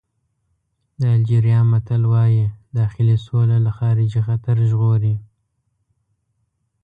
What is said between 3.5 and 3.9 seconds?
له